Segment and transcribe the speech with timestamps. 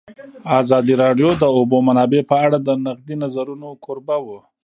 [0.61, 4.39] ازادي راډیو د د اوبو منابع په اړه د نقدي نظرونو کوربه وه.